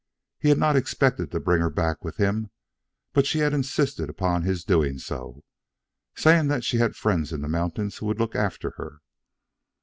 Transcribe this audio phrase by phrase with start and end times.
[0.39, 2.49] He had not expected to bring her back with him,
[3.13, 5.43] but she had insisted upon his doing so,
[6.15, 9.01] saying that she had friends in the mountains who would look after her.